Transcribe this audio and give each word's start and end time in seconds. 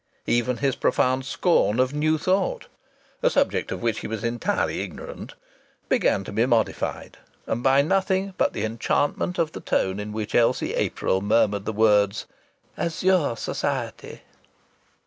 Even 0.25 0.57
his 0.57 0.75
profound 0.75 1.25
scorn 1.25 1.79
of 1.79 1.93
New 1.93 2.17
Thought 2.17 2.65
(a 3.21 3.29
subject 3.29 3.71
of 3.71 3.83
which 3.83 3.99
he 3.99 4.07
was 4.07 4.23
entirely 4.23 4.81
ignorant) 4.81 5.35
began 5.89 6.23
to 6.23 6.31
be 6.31 6.47
modified 6.47 7.17
and 7.45 7.61
by 7.61 7.83
nothing 7.83 8.33
but 8.35 8.53
the 8.53 8.65
enchantment 8.65 9.37
of 9.37 9.51
the 9.51 9.59
tone 9.61 9.99
in 9.99 10.11
which 10.11 10.33
Elsie 10.33 10.73
April 10.73 11.21
murmured 11.21 11.65
the 11.65 11.71
words, 11.71 12.25
"Azure 12.79 13.35
Society!" 13.37 14.21